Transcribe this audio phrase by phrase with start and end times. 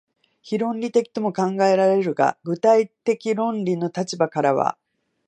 [0.41, 4.75] 非論理的とも考えられるが、具体的論理の立場からは、